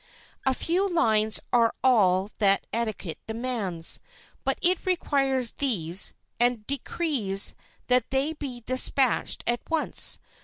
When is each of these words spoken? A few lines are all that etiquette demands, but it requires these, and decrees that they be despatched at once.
A 0.47 0.55
few 0.55 0.89
lines 0.89 1.39
are 1.53 1.75
all 1.83 2.31
that 2.39 2.65
etiquette 2.73 3.19
demands, 3.27 3.99
but 4.43 4.57
it 4.59 4.83
requires 4.83 5.51
these, 5.53 6.15
and 6.39 6.65
decrees 6.65 7.53
that 7.85 8.09
they 8.09 8.33
be 8.33 8.61
despatched 8.65 9.43
at 9.45 9.61
once. 9.69 10.19